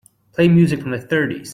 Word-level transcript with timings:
Play 0.33 0.47
music 0.47 0.81
from 0.81 0.89
the 0.89 0.99
thirties. 0.99 1.49